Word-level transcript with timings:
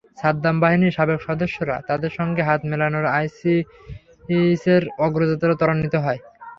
সাদ্দাম 0.17 0.55
বাহিনীর 0.63 0.95
সাবেক 0.97 1.19
সদস্যরা 1.21 1.75
তাঁদের 1.87 2.11
সঙ্গে 2.19 2.41
হাত 2.43 2.61
মেলানোয় 2.69 3.11
আইসিসের 3.17 4.83
অগ্রযাত্রা 5.05 5.53
ত্বরান্বিত 5.59 5.95
হয়। 6.05 6.19